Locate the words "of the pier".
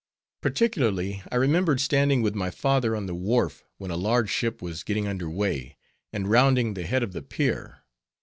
7.03-7.83